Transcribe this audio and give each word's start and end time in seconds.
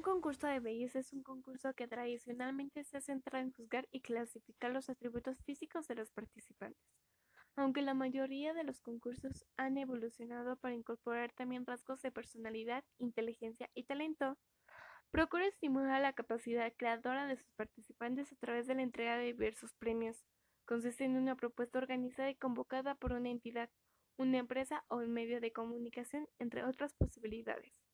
Un 0.00 0.04
concurso 0.04 0.46
de 0.46 0.60
belleza 0.60 1.00
es 1.00 1.12
un 1.12 1.22
concurso 1.22 1.74
que 1.74 1.86
tradicionalmente 1.86 2.84
se 2.84 2.96
ha 2.96 3.00
centrado 3.02 3.44
en 3.44 3.52
juzgar 3.52 3.86
y 3.92 4.00
clasificar 4.00 4.70
los 4.70 4.88
atributos 4.88 5.42
físicos 5.44 5.86
de 5.88 5.94
los 5.94 6.10
participantes. 6.10 6.80
Aunque 7.54 7.82
la 7.82 7.92
mayoría 7.92 8.54
de 8.54 8.64
los 8.64 8.80
concursos 8.80 9.44
han 9.58 9.76
evolucionado 9.76 10.56
para 10.56 10.74
incorporar 10.74 11.32
también 11.32 11.66
rasgos 11.66 12.00
de 12.00 12.10
personalidad, 12.10 12.82
inteligencia 12.96 13.68
y 13.74 13.84
talento, 13.84 14.38
procura 15.10 15.46
estimular 15.46 16.00
la 16.00 16.14
capacidad 16.14 16.72
creadora 16.78 17.26
de 17.26 17.36
sus 17.36 17.52
participantes 17.52 18.32
a 18.32 18.36
través 18.36 18.66
de 18.66 18.76
la 18.76 18.82
entrega 18.82 19.18
de 19.18 19.26
diversos 19.26 19.74
premios. 19.74 20.24
Consiste 20.64 21.04
en 21.04 21.16
una 21.16 21.36
propuesta 21.36 21.78
organizada 21.78 22.30
y 22.30 22.36
convocada 22.36 22.94
por 22.94 23.12
una 23.12 23.28
entidad, 23.28 23.68
una 24.16 24.38
empresa 24.38 24.82
o 24.88 24.96
un 24.96 25.12
medio 25.12 25.42
de 25.42 25.52
comunicación, 25.52 26.26
entre 26.38 26.64
otras 26.64 26.94
posibilidades 26.94 27.89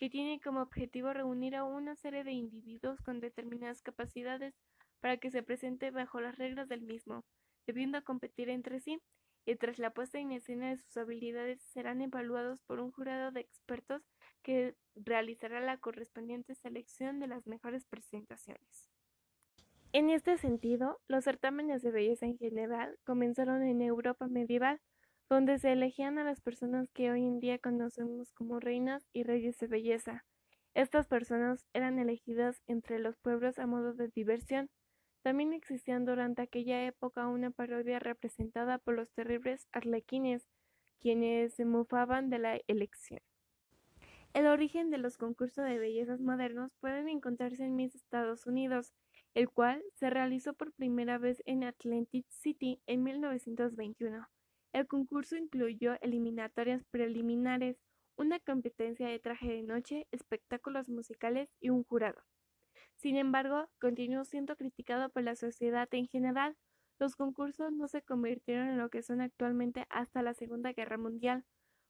que 0.00 0.08
tiene 0.08 0.40
como 0.40 0.62
objetivo 0.62 1.12
reunir 1.12 1.54
a 1.54 1.64
una 1.64 1.94
serie 1.94 2.24
de 2.24 2.32
individuos 2.32 3.02
con 3.02 3.20
determinadas 3.20 3.82
capacidades 3.82 4.54
para 5.00 5.18
que 5.18 5.30
se 5.30 5.42
presente 5.42 5.90
bajo 5.90 6.22
las 6.22 6.38
reglas 6.38 6.70
del 6.70 6.80
mismo, 6.80 7.22
debiendo 7.66 8.02
competir 8.02 8.48
entre 8.48 8.80
sí, 8.80 9.02
y 9.44 9.56
tras 9.56 9.78
la 9.78 9.90
puesta 9.90 10.18
en 10.18 10.32
escena 10.32 10.70
de 10.70 10.78
sus 10.78 10.96
habilidades 10.96 11.60
serán 11.60 12.00
evaluados 12.00 12.62
por 12.62 12.80
un 12.80 12.92
jurado 12.92 13.30
de 13.30 13.40
expertos 13.40 14.02
que 14.42 14.74
realizará 14.94 15.60
la 15.60 15.76
correspondiente 15.76 16.54
selección 16.54 17.20
de 17.20 17.26
las 17.26 17.46
mejores 17.46 17.84
presentaciones. 17.84 18.90
En 19.92 20.08
este 20.08 20.38
sentido, 20.38 20.98
los 21.08 21.24
certámenes 21.24 21.82
de 21.82 21.90
belleza 21.90 22.24
en 22.24 22.38
general 22.38 22.98
comenzaron 23.04 23.62
en 23.64 23.82
Europa 23.82 24.28
medieval, 24.28 24.80
donde 25.30 25.60
se 25.60 25.70
elegían 25.70 26.18
a 26.18 26.24
las 26.24 26.40
personas 26.40 26.90
que 26.90 27.12
hoy 27.12 27.24
en 27.24 27.38
día 27.38 27.60
conocemos 27.60 28.32
como 28.32 28.58
reinas 28.58 29.06
y 29.12 29.22
reyes 29.22 29.56
de 29.58 29.68
belleza. 29.68 30.24
Estas 30.74 31.06
personas 31.06 31.64
eran 31.72 32.00
elegidas 32.00 32.60
entre 32.66 32.98
los 32.98 33.16
pueblos 33.16 33.60
a 33.60 33.66
modo 33.68 33.94
de 33.94 34.08
diversión. 34.08 34.70
También 35.22 35.52
existían 35.52 36.04
durante 36.04 36.42
aquella 36.42 36.84
época 36.84 37.28
una 37.28 37.52
parodia 37.52 38.00
representada 38.00 38.78
por 38.78 38.96
los 38.96 39.12
terribles 39.12 39.68
arlequines, 39.70 40.48
quienes 41.00 41.54
se 41.54 41.64
mofaban 41.64 42.28
de 42.28 42.38
la 42.40 42.60
elección. 42.66 43.20
El 44.34 44.48
origen 44.48 44.90
de 44.90 44.98
los 44.98 45.16
concursos 45.16 45.64
de 45.64 45.78
bellezas 45.78 46.20
modernos 46.20 46.72
pueden 46.80 47.08
encontrarse 47.08 47.64
en 47.64 47.76
mis 47.76 47.94
Estados 47.94 48.46
Unidos, 48.46 48.92
el 49.34 49.48
cual 49.48 49.80
se 49.94 50.10
realizó 50.10 50.54
por 50.54 50.72
primera 50.72 51.18
vez 51.18 51.40
en 51.46 51.62
Atlantic 51.62 52.26
City 52.30 52.80
en 52.86 53.04
1921. 53.04 54.28
El 54.72 54.86
concurso 54.86 55.36
incluyó 55.36 55.96
eliminatorias 56.00 56.84
preliminares, 56.90 57.76
una 58.16 58.38
competencia 58.38 59.08
de 59.08 59.18
traje 59.18 59.48
de 59.48 59.62
noche, 59.62 60.06
espectáculos 60.12 60.88
musicales 60.88 61.48
y 61.60 61.70
un 61.70 61.84
jurado. 61.84 62.22
Sin 62.96 63.16
embargo, 63.16 63.68
continuó 63.80 64.24
siendo 64.24 64.56
criticado 64.56 65.08
por 65.08 65.22
la 65.22 65.34
sociedad 65.34 65.88
en 65.92 66.06
general. 66.06 66.56
Los 66.98 67.16
concursos 67.16 67.72
no 67.72 67.88
se 67.88 68.02
convirtieron 68.02 68.68
en 68.68 68.78
lo 68.78 68.90
que 68.90 69.02
son 69.02 69.20
actualmente 69.22 69.86
hasta 69.88 70.22
la 70.22 70.34
Segunda 70.34 70.72
Guerra 70.72 70.98
Mundial, 70.98 71.44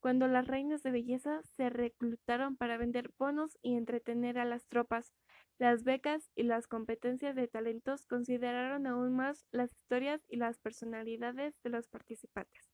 cuando 0.00 0.28
las 0.28 0.46
reinas 0.46 0.82
de 0.82 0.90
belleza 0.90 1.42
se 1.42 1.70
reclutaron 1.70 2.56
para 2.56 2.76
vender 2.78 3.10
bonos 3.18 3.58
y 3.62 3.74
entretener 3.74 4.38
a 4.38 4.44
las 4.44 4.66
tropas. 4.66 5.12
Las 5.58 5.84
becas 5.84 6.30
y 6.34 6.42
las 6.42 6.66
competencias 6.66 7.36
de 7.36 7.46
talentos 7.46 8.06
consideraron 8.06 8.86
aún 8.86 9.14
más 9.14 9.46
las 9.52 9.72
historias 9.72 10.20
y 10.28 10.36
las 10.36 10.58
personalidades 10.58 11.54
de 11.62 11.70
los 11.70 11.86
participantes. 11.86 12.70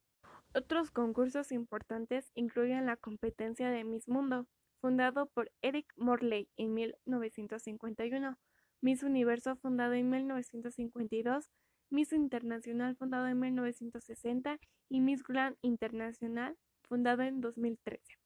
Otros 0.53 0.89
concursos 0.89 1.51
importantes 1.51 2.31
incluyen 2.33 2.85
la 2.85 2.97
competencia 2.97 3.69
de 3.69 3.83
Miss 3.83 4.07
Mundo, 4.09 4.47
fundado 4.81 5.27
por 5.27 5.51
Eric 5.61 5.93
Morley 5.95 6.49
en 6.57 6.73
1951, 6.73 8.37
Miss 8.81 9.03
Universo 9.03 9.55
fundado 9.55 9.93
en 9.93 10.09
1952, 10.09 11.51
Miss 11.91 12.13
Internacional 12.13 12.95
fundado 12.95 13.27
en 13.27 13.39
1960 13.39 14.59
y 14.89 15.01
Miss 15.01 15.23
Grand 15.23 15.55
Internacional 15.61 16.57
fundado 16.81 17.21
en 17.21 17.41
2013. 17.41 18.20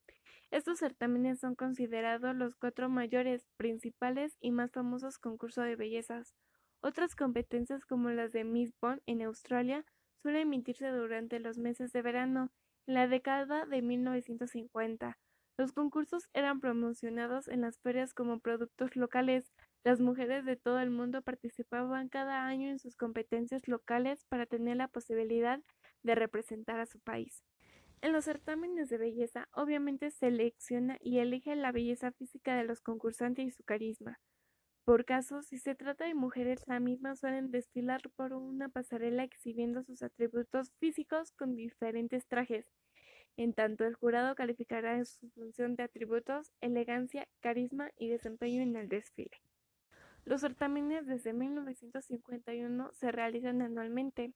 Estos 0.55 0.79
certámenes 0.79 1.41
son 1.41 1.55
considerados 1.55 2.33
los 2.33 2.55
cuatro 2.55 2.87
mayores, 2.87 3.45
principales 3.57 4.37
y 4.39 4.51
más 4.51 4.71
famosos 4.71 5.17
concursos 5.17 5.65
de 5.65 5.75
bellezas. 5.75 6.33
Otras 6.81 7.13
competencias 7.13 7.83
como 7.83 8.09
las 8.11 8.31
de 8.31 8.45
Miss 8.45 8.71
Bond 8.81 9.01
en 9.05 9.21
Australia 9.23 9.83
suelen 10.21 10.43
emitirse 10.43 10.87
durante 10.87 11.41
los 11.41 11.57
meses 11.57 11.91
de 11.91 12.01
verano. 12.01 12.51
En 12.87 12.93
la 12.93 13.09
década 13.09 13.65
de 13.65 13.81
1950, 13.81 15.17
los 15.57 15.73
concursos 15.73 16.29
eran 16.33 16.61
promocionados 16.61 17.49
en 17.49 17.59
las 17.59 17.77
ferias 17.79 18.13
como 18.13 18.39
productos 18.39 18.95
locales. 18.95 19.51
Las 19.83 19.99
mujeres 19.99 20.45
de 20.45 20.55
todo 20.55 20.79
el 20.79 20.89
mundo 20.89 21.21
participaban 21.21 22.07
cada 22.07 22.45
año 22.45 22.69
en 22.69 22.79
sus 22.79 22.95
competencias 22.95 23.67
locales 23.67 24.23
para 24.29 24.45
tener 24.45 24.77
la 24.77 24.87
posibilidad 24.87 25.59
de 26.01 26.15
representar 26.15 26.79
a 26.79 26.85
su 26.85 27.01
país. 27.01 27.43
En 28.05 28.13
los 28.13 28.25
certámenes 28.25 28.89
de 28.89 28.99
belleza, 28.99 29.49
obviamente 29.51 30.11
selecciona 30.11 30.99
y 31.01 31.17
elige 31.17 31.55
la 31.55 31.71
belleza 31.71 32.11
física 32.11 32.55
de 32.55 32.63
los 32.63 32.79
concursantes 32.79 33.47
y 33.47 33.49
su 33.49 33.63
carisma. 33.63 34.19
Por 34.83 35.05
caso, 35.05 35.41
si 35.41 35.57
se 35.57 35.73
trata 35.73 36.05
de 36.05 36.13
mujeres, 36.13 36.61
las 36.67 36.79
mismas 36.79 37.19
suelen 37.19 37.49
desfilar 37.49 38.01
por 38.15 38.33
una 38.33 38.69
pasarela 38.69 39.23
exhibiendo 39.23 39.81
sus 39.81 40.03
atributos 40.03 40.71
físicos 40.77 41.31
con 41.31 41.55
diferentes 41.55 42.27
trajes. 42.27 42.71
En 43.37 43.53
tanto, 43.53 43.85
el 43.85 43.95
jurado 43.95 44.35
calificará 44.35 44.97
en 44.97 45.07
su 45.07 45.27
función 45.31 45.75
de 45.75 45.81
atributos, 45.81 46.51
elegancia, 46.61 47.27
carisma 47.39 47.89
y 47.97 48.09
desempeño 48.09 48.61
en 48.61 48.75
el 48.75 48.87
desfile. 48.87 49.41
Los 50.25 50.41
certámenes 50.41 51.07
desde 51.07 51.33
1951 51.33 52.91
se 52.93 53.11
realizan 53.11 53.63
anualmente. 53.63 54.31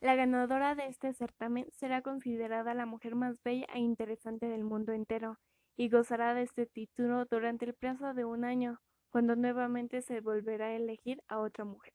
La 0.00 0.14
ganadora 0.14 0.74
de 0.74 0.86
este 0.86 1.12
certamen 1.14 1.66
será 1.72 2.02
considerada 2.02 2.74
la 2.74 2.86
mujer 2.86 3.14
más 3.14 3.42
bella 3.42 3.66
e 3.74 3.78
interesante 3.78 4.46
del 4.46 4.64
mundo 4.64 4.92
entero, 4.92 5.38
y 5.76 5.88
gozará 5.88 6.34
de 6.34 6.42
este 6.42 6.66
título 6.66 7.24
durante 7.24 7.64
el 7.64 7.74
plazo 7.74 8.14
de 8.14 8.24
un 8.24 8.44
año, 8.44 8.80
cuando 9.10 9.36
nuevamente 9.36 10.02
se 10.02 10.20
volverá 10.20 10.66
a 10.66 10.76
elegir 10.76 11.22
a 11.28 11.38
otra 11.38 11.64
mujer. 11.64 11.94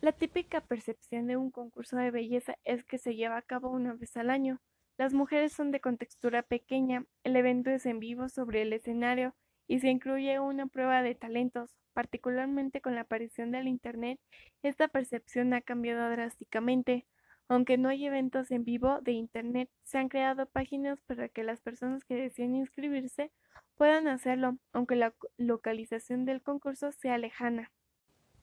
La 0.00 0.12
típica 0.12 0.60
percepción 0.60 1.26
de 1.26 1.36
un 1.36 1.50
concurso 1.50 1.96
de 1.96 2.10
belleza 2.10 2.56
es 2.64 2.84
que 2.84 2.98
se 2.98 3.14
lleva 3.14 3.36
a 3.36 3.42
cabo 3.42 3.70
una 3.70 3.94
vez 3.94 4.16
al 4.16 4.30
año. 4.30 4.60
Las 4.98 5.14
mujeres 5.14 5.52
son 5.52 5.70
de 5.70 5.80
contextura 5.80 6.42
pequeña, 6.42 7.04
el 7.24 7.36
evento 7.36 7.70
es 7.70 7.86
en 7.86 8.00
vivo 8.00 8.28
sobre 8.28 8.62
el 8.62 8.72
escenario 8.72 9.34
y 9.66 9.80
se 9.80 9.88
incluye 9.88 10.40
una 10.40 10.66
prueba 10.66 11.02
de 11.02 11.14
talentos. 11.14 11.70
Particularmente 11.92 12.80
con 12.80 12.94
la 12.94 13.02
aparición 13.02 13.50
del 13.50 13.68
Internet, 13.68 14.18
esta 14.62 14.88
percepción 14.88 15.52
ha 15.54 15.60
cambiado 15.60 16.10
drásticamente. 16.10 17.06
Aunque 17.48 17.76
no 17.76 17.90
hay 17.90 18.06
eventos 18.06 18.50
en 18.50 18.64
vivo 18.64 19.00
de 19.02 19.12
Internet, 19.12 19.68
se 19.82 19.98
han 19.98 20.08
creado 20.08 20.46
páginas 20.46 21.00
para 21.02 21.28
que 21.28 21.44
las 21.44 21.60
personas 21.60 22.04
que 22.04 22.14
deseen 22.14 22.54
inscribirse 22.54 23.30
puedan 23.76 24.08
hacerlo, 24.08 24.56
aunque 24.72 24.96
la 24.96 25.14
localización 25.36 26.24
del 26.24 26.40
concurso 26.40 26.92
sea 26.92 27.18
lejana. 27.18 27.70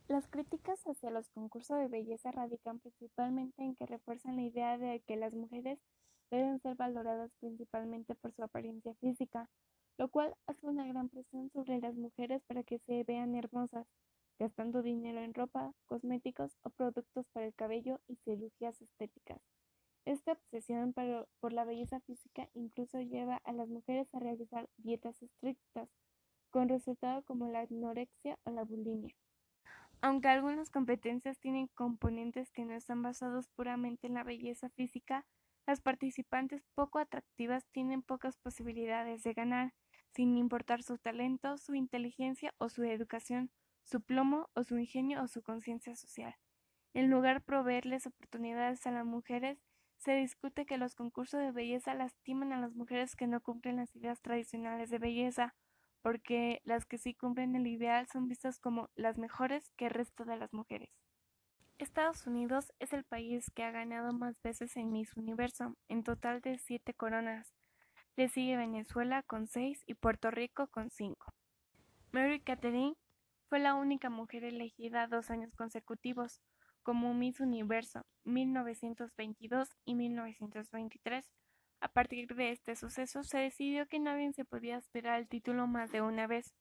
Las 0.07 0.28
críticas 0.28 0.81
hacia 0.88 1.12
los 1.12 1.30
concursos 1.30 1.78
de 1.78 1.88
belleza 1.88 2.31
radican 2.31 2.80
principalmente 2.80 3.62
en 3.63 3.75
que 3.75 3.86
refuerzan 3.86 4.36
la 4.38 4.41
idea 4.41 4.78
de 4.78 5.01
que 5.07 5.16
las 5.16 5.36
mujeres 5.36 5.80
deben 6.31 6.59
ser 6.59 6.75
valoradas 6.75 7.31
principalmente 7.40 8.16
por 8.16 8.34
su 8.34 8.44
apariencia 8.44 8.94
física, 8.96 9.50
lo 9.99 10.07
cual 10.07 10.33
hace 10.47 10.65
una 10.65 10.87
gran 10.87 11.09
presión 11.09 11.49
sobre 11.51 11.79
las 11.81 11.93
mujeres 11.93 12.41
para 12.47 12.63
que 12.63 12.79
se 12.79 13.03
vean 13.03 13.35
hermosas, 13.35 13.85
gastando 14.39 14.81
dinero 14.81 15.19
en 15.19 15.33
ropa, 15.33 15.73
cosméticos 15.87 16.57
o 16.63 16.69
productos 16.69 17.27
para 17.33 17.45
el 17.45 17.53
cabello 17.53 17.99
y 18.07 18.15
cirugías 18.23 18.81
estéticas. 18.81 19.41
Esta 20.05 20.31
obsesión 20.31 20.95
por 21.41 21.51
la 21.51 21.65
belleza 21.65 21.99
física 21.99 22.47
incluso 22.53 23.01
lleva 23.01 23.41
a 23.43 23.51
las 23.51 23.67
mujeres 23.67 24.07
a 24.13 24.19
realizar 24.19 24.69
dietas 24.77 25.21
estrictas, 25.21 25.89
con 26.49 26.69
resultados 26.69 27.25
como 27.25 27.50
la 27.50 27.68
anorexia 27.69 28.39
o 28.45 28.51
la 28.51 28.63
bulimia. 28.63 29.13
Aunque 30.01 30.29
algunas 30.29 30.69
competencias 30.69 31.39
tienen 31.39 31.68
componentes 31.75 32.51
que 32.51 32.63
no 32.63 32.74
están 32.74 33.03
basados 33.03 33.50
puramente 33.50 34.07
en 34.07 34.13
la 34.13 34.24
belleza 34.24 34.69
física, 34.69 35.25
las 35.68 35.81
participantes 35.81 36.63
poco 36.74 37.00
atractivas 37.00 37.68
tienen 37.74 38.01
pocas 38.01 38.38
posibilidades 38.38 39.24
de 39.24 39.33
ganar, 39.33 39.74
sin 40.13 40.38
importar 40.38 40.83
su 40.83 40.97
talento, 40.97 41.57
su 41.57 41.75
inteligencia 41.75 42.53
o 42.57 42.69
su 42.69 42.83
educación, 42.83 43.51
su 43.83 44.01
plomo 44.01 44.50
o 44.53 44.63
su 44.63 44.77
ingenio 44.77 45.23
o 45.23 45.27
su 45.27 45.41
conciencia 45.41 45.95
social. 45.95 46.35
En 46.94 47.09
lugar 47.09 47.39
de 47.39 47.45
proveerles 47.45 48.07
oportunidades 48.07 48.85
a 48.88 48.91
las 48.91 49.06
mujeres, 49.06 49.59
se 49.97 50.15
discute 50.15 50.65
que 50.65 50.77
los 50.77 50.95
concursos 50.95 51.39
de 51.41 51.51
belleza 51.51 51.94
lastiman 51.94 52.53
a 52.53 52.59
las 52.59 52.73
mujeres 52.73 53.15
que 53.15 53.27
no 53.27 53.41
cumplen 53.41 53.77
las 53.77 53.95
ideas 53.95 54.21
tradicionales 54.21 54.89
de 54.89 54.97
belleza, 54.97 55.56
porque 56.01 56.62
las 56.63 56.85
que 56.85 56.97
sí 56.97 57.13
cumplen 57.13 57.55
el 57.55 57.67
ideal 57.67 58.07
son 58.07 58.27
vistas 58.27 58.59
como 58.59 58.89
las 58.95 59.17
mejores 59.17 59.71
que 59.75 59.88
el 59.88 59.91
resto 59.91 60.23
de 60.23 60.38
las 60.38 60.53
mujeres. 60.53 60.89
Estados 61.77 62.25
Unidos 62.27 62.73
es 62.79 62.94
el 62.94 63.03
país 63.03 63.51
que 63.51 63.63
ha 63.63 63.71
ganado 63.71 64.13
más 64.13 64.41
veces 64.41 64.75
en 64.77 64.91
Miss 64.91 65.15
Universo, 65.15 65.75
en 65.88 66.03
total 66.03 66.41
de 66.41 66.57
siete 66.57 66.94
coronas, 66.94 67.53
Le 68.15 68.27
sigue 68.29 68.57
Venezuela 68.57 69.23
con 69.23 69.47
6 69.47 69.83
y 69.85 69.94
Puerto 69.94 70.31
Rico 70.31 70.67
con 70.67 70.89
5. 70.89 71.33
Mary 72.11 72.39
Catherine 72.41 72.95
fue 73.47 73.59
la 73.59 73.75
única 73.75 74.09
mujer 74.09 74.44
elegida 74.44 75.07
dos 75.07 75.29
años 75.29 75.56
consecutivos 75.56 76.41
como 76.83 77.13
Miss 77.13 77.39
Universo 77.39 78.06
1922 78.23 79.69
y 79.85 79.95
1923. 79.95 81.29
A 81.81 81.88
partir 81.88 82.35
de 82.35 82.51
este 82.51 82.75
suceso 82.75 83.23
se 83.23 83.38
decidió 83.38 83.88
que 83.88 84.00
nadie 84.00 84.33
se 84.33 84.45
podía 84.45 84.77
esperar 84.77 85.19
el 85.19 85.27
título 85.27 85.67
más 85.67 85.91
de 85.91 86.01
una 86.01 86.27
vez. 86.27 86.53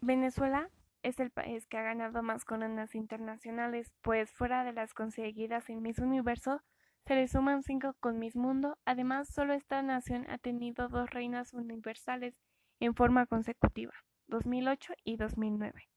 Venezuela 0.00 0.70
es 1.02 1.20
el 1.20 1.30
país 1.30 1.66
que 1.66 1.78
ha 1.78 1.82
ganado 1.82 2.22
más 2.22 2.44
coronas 2.44 2.94
internacionales, 2.94 3.92
pues 4.02 4.30
fuera 4.32 4.64
de 4.64 4.72
las 4.72 4.92
conseguidas 4.92 5.70
en 5.70 5.82
Miss 5.82 5.98
Universo, 5.98 6.62
se 7.10 7.16
le 7.16 7.26
suman 7.26 7.64
cinco 7.64 7.96
con 7.98 8.20
Miss 8.20 8.36
Mundo. 8.36 8.78
Además, 8.84 9.26
solo 9.34 9.52
esta 9.52 9.82
nación 9.82 10.30
ha 10.30 10.38
tenido 10.38 10.86
dos 10.86 11.10
reinas 11.10 11.52
universales 11.52 12.36
en 12.78 12.94
forma 12.94 13.26
consecutiva, 13.26 13.92
2008 14.28 14.92
y 15.02 15.16
2009. 15.16 15.88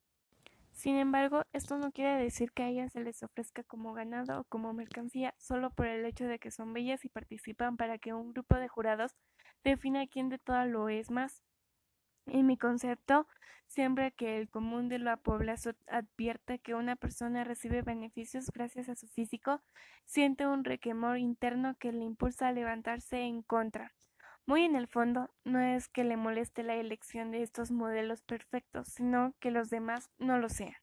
Sin 0.72 0.96
embargo, 0.96 1.44
esto 1.54 1.78
no 1.78 1.92
quiere 1.92 2.20
decir 2.20 2.52
que 2.52 2.64
a 2.64 2.70
ellas 2.70 2.94
se 2.94 3.02
les 3.02 3.22
ofrezca 3.22 3.62
como 3.62 3.94
ganado 3.94 4.40
o 4.40 4.44
como 4.46 4.74
mercancía 4.74 5.36
solo 5.38 5.70
por 5.70 5.86
el 5.86 6.04
hecho 6.04 6.26
de 6.26 6.40
que 6.40 6.50
son 6.50 6.74
bellas 6.74 7.06
y 7.06 7.10
participan 7.10 7.78
para 7.78 8.00
que 8.00 8.16
un 8.16 8.34
grupo 8.34 8.56
de 8.56 8.68
jurados 8.68 9.16
defina 9.64 10.08
quién 10.08 10.30
de 10.30 10.40
todo 10.40 10.66
lo 10.66 10.90
es 10.90 11.12
más. 11.12 11.44
En 12.26 12.46
mi 12.46 12.58
concepto, 12.58 13.28
siempre 13.68 14.12
que 14.12 14.38
el 14.38 14.50
común 14.50 14.88
de 14.88 15.00
la 15.00 15.18
población 15.18 15.76
advierte 15.88 16.60
que 16.60 16.76
una 16.76 16.96
persona 16.96 17.44
recibe 17.44 17.82
beneficios 17.82 18.52
gracias 18.52 18.90
a 18.90 18.96
su 18.96 19.08
físico, 19.08 19.62
siente 20.06 20.48
un 20.48 20.64
requemor 20.64 21.18
interno 21.18 21.76
que 21.80 21.92
le 21.92 22.04
impulsa 22.04 22.48
a 22.48 22.52
levantarse 22.52 23.22
en 23.22 23.42
contra. 23.42 23.94
Muy 24.46 24.64
en 24.64 24.76
el 24.76 24.88
fondo, 24.88 25.34
no 25.46 25.60
es 25.60 25.88
que 25.88 26.04
le 26.04 26.18
moleste 26.18 26.64
la 26.64 26.76
elección 26.76 27.32
de 27.32 27.44
estos 27.44 27.72
modelos 27.72 28.22
perfectos, 28.22 28.90
sino 28.90 29.34
que 29.40 29.52
los 29.52 29.70
demás 29.70 30.10
no 30.18 30.38
lo 30.38 30.50
sean. 30.50 30.83